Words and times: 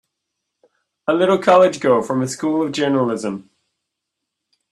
A 1.07 1.13
little 1.13 1.37
college 1.37 1.79
girl 1.79 2.01
from 2.01 2.23
a 2.23 2.27
School 2.27 2.63
of 2.65 2.71
Journalism! 2.71 3.51